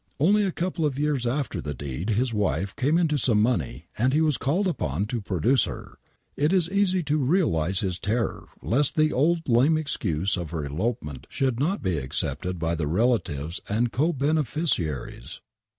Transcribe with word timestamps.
Only 0.19 0.43
a 0.45 0.51
couple 0.51 0.83
of 0.83 0.97
years 0.97 1.27
after 1.27 1.61
tbe 1.61 1.77
deed 1.77 2.07
bis 2.17 2.33
wife 2.33 2.75
came 2.75 2.97
into 2.97 3.17
some 3.19 3.39
money 3.39 3.85
and 3.95 4.11
be 4.13 4.21
was 4.21 4.35
called 4.39 4.67
upon 4.67 5.05
to 5.05 5.21
produce 5.21 5.67
ber. 5.67 5.99
It 6.35 6.51
is 6.51 6.71
easy 6.71 7.03
to 7.03 7.19
realize 7.19 7.81
bis 7.81 7.99
terror 7.99 8.47
lest 8.63 8.95
tbe 8.97 9.13
old 9.13 9.47
lame 9.47 9.77
excuse 9.77 10.37
of 10.37 10.49
ber 10.49 10.67
clopment 10.67 11.25
sbould 11.29 11.59
not 11.59 11.83
be 11.83 11.99
accepted 11.99 12.57
by 12.57 12.75
tbe 12.75 12.91
relatives 12.91 13.59
and 13.69 13.91
oo 13.99 14.11
bene 14.11 14.37
fioiaries. 14.41 15.39